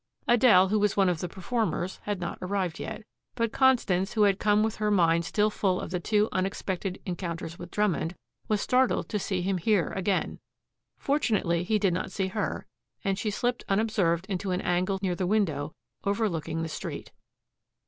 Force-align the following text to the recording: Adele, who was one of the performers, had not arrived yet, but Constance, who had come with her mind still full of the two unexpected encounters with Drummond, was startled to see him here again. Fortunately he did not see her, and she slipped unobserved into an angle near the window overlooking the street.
Adele, 0.27 0.69
who 0.69 0.79
was 0.79 0.97
one 0.97 1.09
of 1.09 1.19
the 1.19 1.29
performers, 1.29 1.99
had 2.05 2.19
not 2.19 2.39
arrived 2.41 2.79
yet, 2.79 3.03
but 3.35 3.51
Constance, 3.51 4.13
who 4.13 4.23
had 4.23 4.39
come 4.39 4.63
with 4.63 4.77
her 4.77 4.89
mind 4.89 5.23
still 5.25 5.51
full 5.51 5.79
of 5.79 5.91
the 5.91 5.99
two 5.99 6.27
unexpected 6.31 6.99
encounters 7.05 7.59
with 7.59 7.69
Drummond, 7.69 8.15
was 8.47 8.61
startled 8.61 9.09
to 9.09 9.19
see 9.19 9.43
him 9.43 9.59
here 9.59 9.89
again. 9.91 10.39
Fortunately 10.97 11.63
he 11.63 11.77
did 11.77 11.93
not 11.93 12.11
see 12.11 12.29
her, 12.29 12.65
and 13.03 13.19
she 13.19 13.29
slipped 13.29 13.63
unobserved 13.69 14.25
into 14.25 14.49
an 14.49 14.61
angle 14.61 14.97
near 15.03 15.13
the 15.13 15.27
window 15.27 15.75
overlooking 16.03 16.63
the 16.63 16.67
street. 16.67 17.11